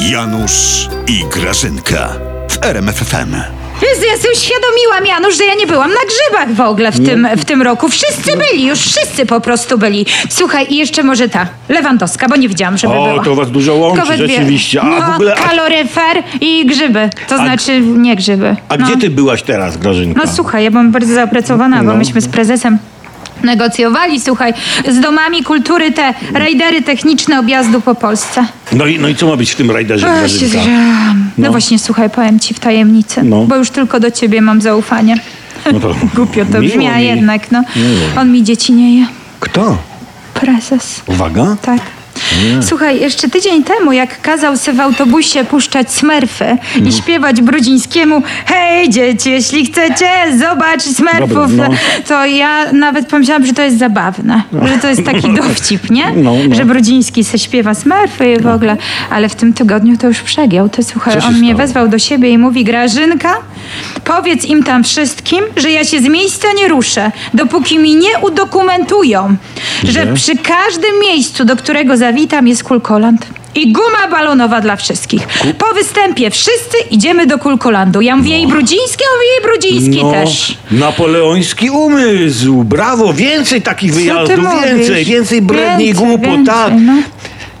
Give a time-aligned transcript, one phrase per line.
[0.00, 2.08] Janusz i Grażynka
[2.50, 3.34] w RMFFM.
[3.82, 7.28] Jezu, ja sobie uświadomiłam, Janusz, że ja nie byłam na grzybach w ogóle w tym,
[7.36, 7.88] w tym roku.
[7.88, 10.06] Wszyscy byli, już wszyscy po prostu byli.
[10.30, 13.24] Słuchaj, i jeszcze może ta, Lewandowska, bo nie widziałam, żeby O, była.
[13.24, 14.28] to was dużo łączy, Tylko we dwie.
[14.36, 14.80] rzeczywiście.
[14.82, 18.56] A no, w ogóle- a- kaloryfer i grzyby, to znaczy nie grzyby.
[18.68, 18.86] A no.
[18.86, 20.20] gdzie ty byłaś teraz, Grażynka?
[20.24, 21.94] No słuchaj, ja byłam bardzo zaopracowana, bo No.
[21.96, 22.78] myśmy z prezesem
[23.44, 24.54] negocjowali, słuchaj,
[24.88, 28.44] z domami kultury te rajdery techniczne objazdu po Polsce.
[28.72, 30.46] No i, no i co ma być w tym rajderze, A, się.
[30.56, 31.14] No.
[31.38, 31.50] No.
[31.50, 33.44] właśnie, słuchaj, powiem ci w tajemnicy, No.
[33.44, 35.16] bo już tylko do ciebie mam zaufanie.
[35.72, 37.04] No to Głupio to miło brzmi, a mi.
[37.04, 37.62] jednak, no.
[38.20, 39.06] On mi dzieci nie je.
[39.40, 39.78] Kto?
[40.34, 41.02] Prezes.
[41.06, 41.56] Uwaga.
[41.62, 41.80] Tak.
[42.60, 48.90] Słuchaj, jeszcze tydzień temu, jak kazał se w autobusie puszczać smerfy i śpiewać Brudzińskiemu Hej
[48.90, 51.74] dzieci, jeśli chcecie zobaczyć smerfów, Dobra, no.
[52.08, 56.12] to ja nawet pomyślałam, że to jest zabawne, że to jest taki dowcip, nie?
[56.16, 56.54] No, no.
[56.54, 58.76] Że Brudziński se śpiewa smerfy i w ogóle,
[59.10, 60.68] ale w tym tygodniu to już przegiął.
[60.68, 63.34] To słuchaj, on mnie wezwał do siebie i mówi Grażynka,
[64.04, 69.36] powiedz im tam wszystkim, że ja się z miejsca nie ruszę, dopóki mi nie udokumentują,
[69.84, 73.26] że przy każdym miejscu, do którego zawitam jest kulkoland.
[73.54, 75.28] I guma balonowa dla wszystkich.
[75.58, 78.00] Po występie wszyscy idziemy do Kulkolandu.
[78.00, 80.58] Ja mówię i Brudziński, a on mówi i Brudziński no, też.
[80.70, 82.64] napoleoński umysł.
[82.64, 84.64] Brawo, więcej takich wyjazdów, mówisz?
[84.64, 86.72] więcej, więcej bredni i Więcej, głupot, więcej, tak.
[86.80, 86.92] no.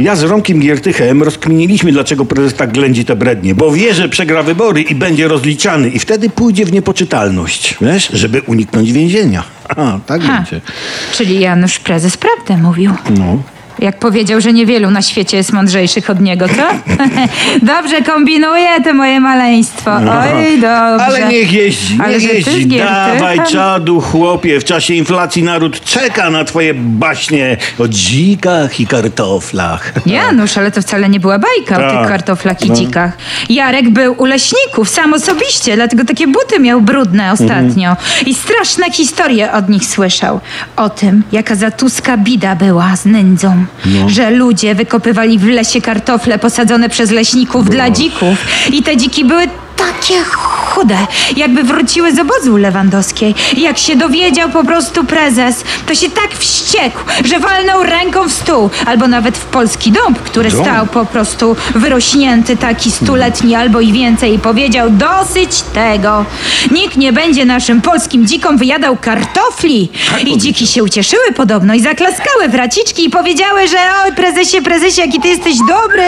[0.00, 3.54] Ja z Romkiem Giertychem rozkminiliśmy, dlaczego prezes tak ględzi te brednie.
[3.54, 5.88] Bo wie, że przegra wybory i będzie rozliczany.
[5.88, 9.42] I wtedy pójdzie w niepoczytalność, wiesz, żeby uniknąć więzienia.
[9.68, 10.36] A, tak Ha.
[10.36, 10.60] będzie.
[11.12, 12.92] Czyli Janusz Prezes prawdę mówił.
[13.18, 13.42] No.
[13.78, 16.94] Jak powiedział, że niewielu na świecie jest mądrzejszych od niego, co?
[17.74, 19.90] dobrze kombinuje to moje maleństwo.
[19.96, 21.04] Oj, dobrze.
[21.06, 22.78] Ale niech jeździ, Ale niech że ty jeździ.
[22.78, 24.60] Dawaj czadu, chłopie.
[24.60, 29.92] W czasie inflacji naród czeka na twoje baśnie o dzikach i kartoflach.
[30.06, 31.98] Janusz, ale to wcale nie była bajka o Tak.
[32.00, 32.74] tych kartoflach i No.
[32.74, 33.12] dzikach.
[33.48, 37.96] Jarek był u leśników, sam osobiście, dlatego takie buty miał brudne ostatnio.
[38.26, 40.40] I straszne historie od nich słyszał.
[40.76, 43.59] O tym, jaka za Tuska bida była z nędzą.
[44.06, 48.38] Że ludzie wykopywali w lesie kartofle posadzone przez leśników dla dzików.
[48.72, 50.14] I te dziki były takie
[50.80, 50.98] chude,
[51.36, 53.34] jakby wróciły z obozu Lewandowskiej.
[53.56, 58.70] Jak się dowiedział po prostu prezes, to się tak wściekł, że walnął ręką w stół,
[58.86, 60.62] albo nawet w polski dąb, który Dąb?
[60.62, 66.24] stał po prostu wyrośnięty, taki stuletni albo i więcej i powiedział dosyć tego.
[66.70, 69.88] Nikt nie będzie naszym polskim dzikom wyjadał kartofli.
[70.26, 75.00] I dziki się ucieszyły podobno i zaklaskały w raciczki i powiedziały, że oj prezesie, prezesie,
[75.00, 76.02] jaki ty jesteś dobry.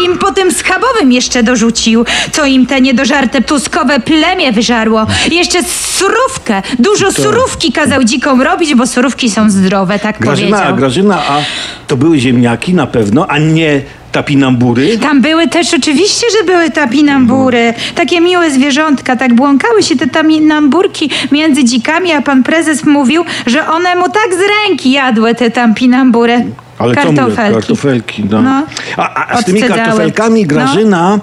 [0.00, 5.06] I im po tym schabowym jeszcze dorzucił, co im te niedożarte tuskowe plemię wyżarło.
[5.30, 10.76] Jeszcze surówkę, dużo surówki kazał dzikom robić, bo surówki są zdrowe, tak Grażyna, powiedział.
[10.76, 11.38] Grażyna, a
[11.86, 13.80] to były ziemniaki na pewno, a nie
[14.12, 14.98] tapinambury?
[14.98, 17.74] Tam były też oczywiście, że były tapinambury.
[17.94, 23.68] Takie miłe zwierzątka, tak błąkały się te tapinamburki między dzikami, a pan prezes mówił, że
[23.68, 26.44] one mu tak z ręki jadły te tapinambury.
[26.78, 27.16] Ale co mówię?
[27.16, 27.54] Kartofelki.
[27.54, 28.42] Kartofelki, no.
[28.42, 28.66] No.
[28.96, 31.18] A, a, a z tymi kartofelkami, Grażyna,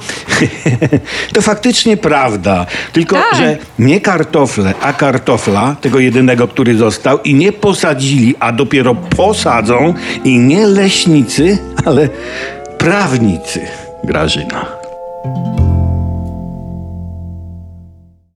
[1.33, 2.65] to faktycznie prawda.
[2.93, 3.39] Tylko, Tak.
[3.39, 9.93] że nie kartofle, a kartofla, tego jedynego, który został, i nie posadzili, a dopiero posadzą,
[10.23, 12.09] i nie leśnicy, ale
[12.77, 13.61] prawnicy,
[14.03, 14.80] Grażyna.